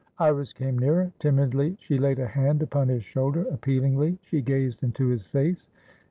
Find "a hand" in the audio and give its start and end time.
2.17-2.63